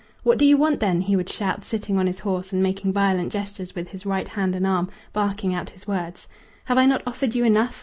"What 0.23 0.39
do 0.39 0.45
you 0.45 0.57
want, 0.57 0.79
then?" 0.79 1.01
he 1.01 1.15
would 1.15 1.29
shout, 1.29 1.63
sitting 1.63 1.99
on 1.99 2.07
his 2.07 2.21
horse 2.21 2.51
and 2.51 2.63
making 2.63 2.91
violent 2.91 3.31
gestures 3.31 3.75
with 3.75 3.89
his 3.89 4.03
right 4.03 4.27
hand 4.27 4.55
and 4.55 4.65
arm, 4.65 4.89
barking 5.13 5.53
out 5.53 5.69
his 5.69 5.85
words. 5.85 6.27
"Have 6.65 6.79
I 6.79 6.87
not 6.87 7.03
offered 7.05 7.35
you 7.35 7.43
enough? 7.45 7.79